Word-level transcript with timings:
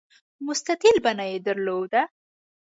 مستطیل 0.45 0.95
بڼه 1.05 1.25
یې 1.31 1.37
درلوده. 1.47 2.01